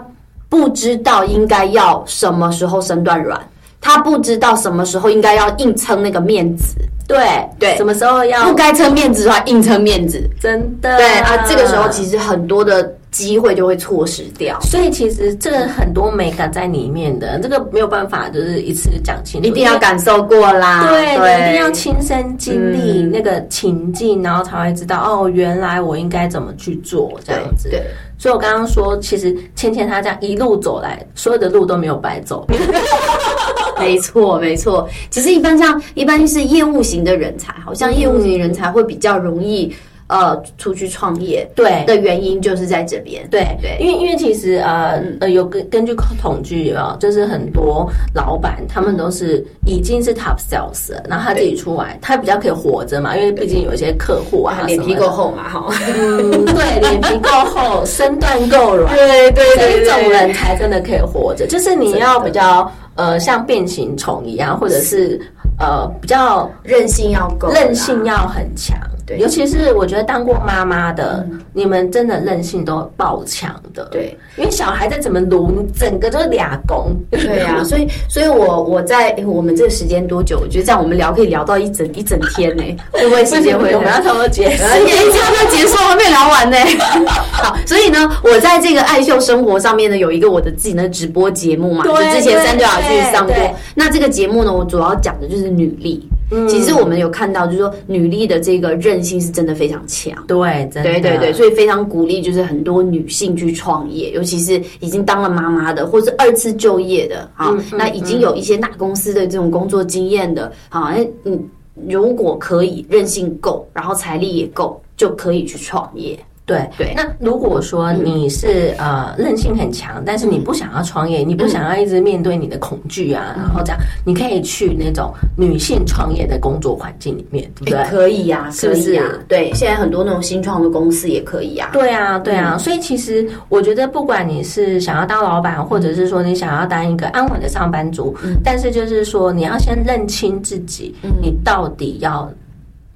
[0.49, 3.41] 不知道应该要什么时候身段软，
[3.87, 6.75] 他不知道什么时候应该要硬撑那个面子，
[7.07, 7.19] 对
[7.57, 7.77] 对。
[7.77, 10.21] 什么时候要不该撑面子的话硬撑面子。
[10.41, 10.97] 真的。
[10.97, 14.59] 对啊，这个时候其实很多的机会就会错失掉。
[14.61, 27.71] 所以其实这个很多美感在里面的，这个没有办法就是一次讲清楚，一定要感受过啦，对，一定要亲身经历那个情境，然后才会知道哦，原来我应该怎么去做这样子。
[27.71, 27.87] 对，
[28.19, 32.47] 所以我刚刚说，其实芊芊她这样一路走来，所有的路都没有白走。
[33.79, 34.89] 没错，没错。
[35.11, 39.75] 其实一般像一般是业务型的人才，好像业务型人才会比较容易
[40.09, 41.47] 呃出去创业。
[41.55, 43.27] 对的原因就是在这边。
[43.31, 55.67] 对对，因为因为其实呃呃有根根据统计啊，就是很多老板他们都是已经是 top sales，了，然后他自己出来，他比较可以活着嘛，因为毕竟有一些客户啊，脸皮够厚嘛，哈。
[55.97, 61.47] 嗯，对， 脸皮够厚，身段够软，对对对，这种人才真的可以活着。
[61.47, 62.71] 就是你要比较。
[62.97, 65.21] 呃，像变形虫一样，或者是
[65.59, 68.77] 呃，比较韧性要够，韧性要很强。
[69.07, 73.85] 对，尤其是我觉得当过妈妈的，你们真的韧性都爆强的。
[73.85, 76.93] 对，因为小孩在怎么撸，你整个都是俩弓。
[77.09, 80.41] 对呀， 所以，所以我我在我们这个时间多久？
[80.43, 82.65] 我觉得这样我们聊可以聊到一整一整天呢。
[82.91, 83.73] 会不会时间会？
[83.77, 86.57] 我们要差不多结束，时间差不多结束，还没聊完呢。
[87.31, 93.37] 好，所以呢，我在这个爱秀生活上面呢，有一个我的自己的直播节目嘛，就之前三对老师上过。
[93.73, 96.09] 那这个节目呢，我主要讲的就是女力。
[96.31, 100.13] 嗯，其实我们有看到，就是说女力的这个韧性是真的非常强。
[100.27, 111.41] 对，对对对，所以非常鼓励，就是很多女性去创业，尤其是已经当了妈妈的，或是二次就业的啊，那已经有一些大公司的这种工作经验的啊，那你，
[111.89, 116.19] 如果可以韧性够，然后财力也够，就可以去创业。
[116.47, 127.85] 对对，那如果说你是呃韧性很强，但是你不想要创业，你不想要一直面对你的恐惧啊，然后这样，你可以去那种女性创业的工作环境里面，对不对？
[127.91, 129.05] 可以呀，是不是啊？
[129.27, 131.71] 对，现在很多那种新创的公司也可以呀。
[131.73, 142.31] 对啊，对啊，所以其实我觉得，不管你是想要当老板，或者是说你想要当一个安稳的上班族，但是就是说你要先认清自己，你到底要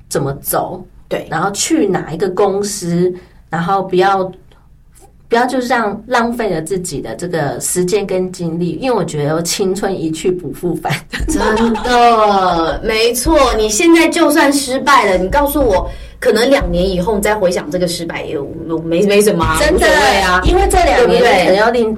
[0.09, 3.13] 怎么走，对，然后去哪一个公司。
[3.51, 4.25] 然后不要
[5.29, 10.93] 不要就这样浪费了自己的这个时间跟精力，因为我觉得青春一去不复返，
[11.29, 11.39] 真
[11.85, 13.39] 的 没错。
[13.57, 15.89] 你现在就算失败了，你告诉我，
[16.19, 18.37] 可能两年以后你再回想这个失败，也
[18.85, 19.87] 没没什么，真的
[20.25, 20.41] 啊。
[20.45, 21.97] 因为这两年可能要令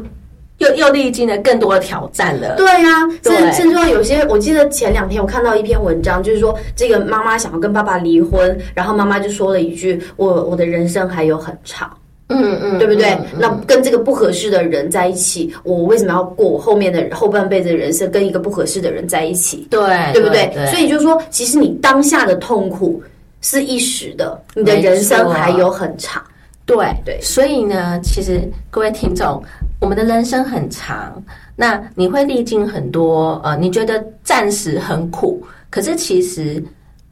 [0.59, 2.57] 又又历经了更多的挑战了。
[2.57, 11.90] 对呀，甚甚至说有些，我记得前两天我看到一篇文章，就是说这个妈妈想要跟爸爸离婚，然后妈妈就说了一句：“我我的人生还有很长。”
[12.34, 13.14] 嗯嗯，对不对？
[13.38, 19.66] 那跟这个不合适的人在一起，我为什么要过我后面的后半辈子的人生跟一个不合适的人在一起？
[19.68, 20.50] 对，对不对？
[20.70, 23.03] 所以就是说，其实你当下的痛苦
[23.42, 26.22] 是一时的，你的人生还有很长。
[26.64, 28.40] 对对，所以呢，其实
[28.70, 29.42] 各位听众，
[29.83, 31.22] 我们的人生很长，
[31.57, 36.62] 那你会历经很多呃，你觉得暂时很苦，可是其实。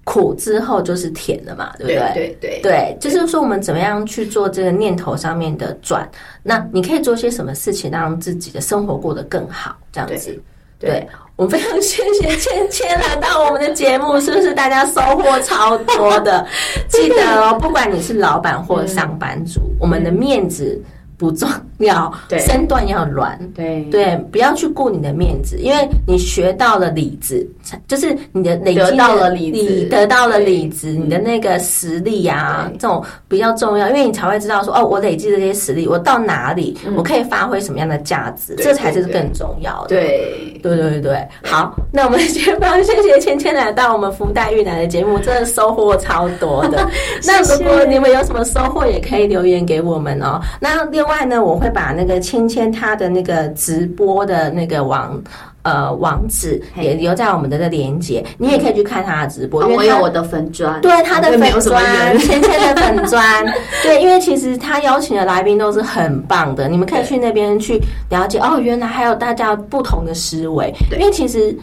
[0.03, 2.13] 苦之后就是甜的嘛，对不对？
[2.15, 6.09] 对对对，就是说我们怎么样去做这个念头上面的转？
[6.43, 9.77] 那你可以做些什么事情，让自己的生活过得更好？
[9.93, 10.43] 这样子，
[10.81, 11.07] 对
[11.37, 16.45] 我们非常谢谢芊芊来到我们的节目，是不是大家收获超多的？
[16.89, 20.81] 记得哦，不管你是老板或上班族，我们的面子。
[21.21, 21.47] 不重
[21.81, 23.83] 要，身段要软，对。
[23.91, 27.47] 对，不要去顾你的面子，因为你学到了理子，
[27.87, 39.89] 就是你的累积到了理，你，得到了理智，你的那个实力啊，这种比较重要，因为你才会知道说，哦，我累积这些实力，我到哪里，我可以发挥什么样的价值，这才是更重要的。
[39.89, 40.59] 对。
[40.63, 46.87] 对对对对，好，那我们先帮谢谢芊芊来到我们福袋玉奶的节目，真的收获超多的。
[47.25, 50.39] 那如果你们有什么收获，也可以留言给我们哦。
[50.61, 55.23] 那另外呢，我会把那个芊芊她的那个直播的那个网
[55.63, 59.67] 呃网址也留在我们的这连接，你也可以去看她的直播。
[59.67, 63.45] 我有我的粉砖，对她的粉砖，芊芊的粉砖，
[63.83, 68.59] 对，因为其实她邀请的来宾都是很棒的，你们可以去那边去了解哦。
[68.61, 71.57] 原来还有大家不同的思维，因为其实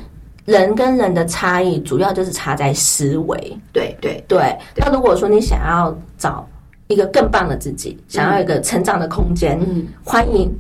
[0.45, 3.57] 人跟人的差异主要就是差在思维。
[3.73, 6.47] 对对对，那如果说你想要找。
[6.87, 9.85] 一个更棒的自己，想要一个成长的空间，嗯。
[10.03, 10.51] 欢迎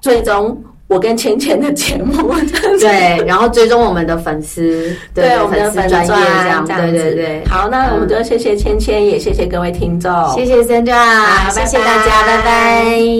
[0.00, 2.34] 追踪我跟芊芊的节目，
[2.78, 6.12] 对，然后追踪我们的粉丝，对我们的粉专这
[6.48, 7.44] 样，对对对。
[7.46, 13.12] 好，那我们就谢谢芊芊，也谢谢各位听众，谢谢 Sandra，谢谢大家，拜拜。